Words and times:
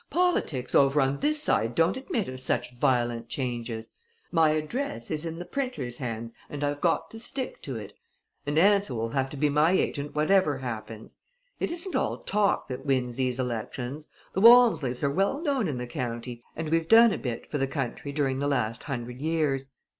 "Politics 0.09 0.73
over 0.73 0.99
on 0.99 1.19
this 1.19 1.43
side 1.43 1.75
don't 1.75 1.95
admit 1.95 2.27
of 2.27 2.39
such 2.39 2.73
violent 2.73 3.29
changes. 3.29 3.91
My 4.31 4.49
address 4.49 5.11
is 5.11 5.27
in 5.27 5.37
the 5.37 5.45
printer's 5.45 5.97
hands 5.97 6.33
and 6.49 6.63
I've 6.63 6.81
got 6.81 7.11
to 7.11 7.19
stick 7.19 7.61
to 7.61 7.75
it; 7.75 7.93
and 8.47 8.57
Ansell 8.57 8.97
will 8.97 9.09
have 9.09 9.29
to 9.29 9.37
be 9.37 9.47
my 9.47 9.73
agent 9.73 10.15
whatever 10.15 10.57
happens. 10.57 11.17
It 11.59 11.69
isn't 11.69 11.95
all 11.95 12.17
talk 12.17 12.67
that 12.67 12.83
wins 12.83 13.15
these 13.15 13.39
elections. 13.39 14.07
The 14.33 14.41
Walmsleys 14.41 15.03
are 15.03 15.11
well 15.11 15.39
known 15.39 15.67
in 15.67 15.77
the 15.77 15.85
county 15.85 16.41
and 16.55 16.69
we've 16.69 16.87
done 16.87 17.13
a 17.13 17.17
bit 17.19 17.45
for 17.45 17.59
the 17.59 17.67
country 17.67 18.11
during 18.11 18.39
the 18.39 18.47
last 18.47 18.81
hundred 18.81 19.21
years. 19.21 19.67